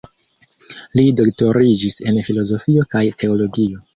[0.99, 3.87] Li doktoriĝis el filozofio kaj teologio.